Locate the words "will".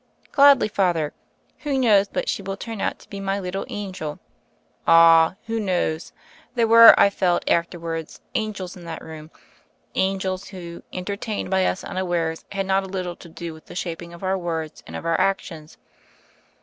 2.41-2.57